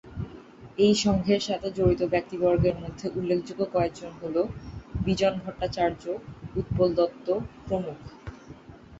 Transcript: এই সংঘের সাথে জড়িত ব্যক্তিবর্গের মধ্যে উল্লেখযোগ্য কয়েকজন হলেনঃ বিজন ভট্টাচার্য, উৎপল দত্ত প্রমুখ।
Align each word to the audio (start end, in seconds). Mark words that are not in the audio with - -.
এই 0.77 0.93
সংঘের 1.03 1.41
সাথে 1.47 1.67
জড়িত 1.77 2.01
ব্যক্তিবর্গের 2.13 2.75
মধ্যে 2.75 3.05
উল্লেখযোগ্য 3.17 3.61
কয়েকজন 3.73 4.11
হলেনঃ 4.19 4.51
বিজন 5.05 5.33
ভট্টাচার্য, 5.43 6.03
উৎপল 6.55 6.89
দত্ত 6.97 7.27
প্রমুখ। 7.65 7.99